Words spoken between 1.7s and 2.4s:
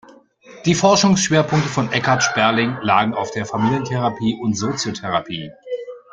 Eckhard